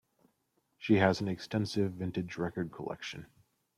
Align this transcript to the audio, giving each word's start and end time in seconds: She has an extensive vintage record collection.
She 0.79 0.95
has 0.95 1.21
an 1.21 1.27
extensive 1.27 1.91
vintage 1.91 2.35
record 2.35 2.71
collection. 2.71 3.27